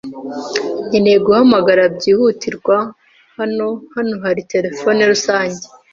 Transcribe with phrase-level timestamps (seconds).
[0.87, 2.77] Nkeneye guhamagara byihutirwa.
[3.37, 5.61] Hano hano hari terefone rusange?